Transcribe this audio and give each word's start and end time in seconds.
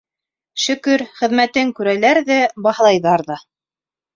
Шөкөр, 0.63 1.03
хеҙмәтен 1.19 1.73
күрәләр 1.81 2.21
ҙә, 2.33 2.39
баһалайҙар 2.69 3.25
ҙа. 3.29 3.39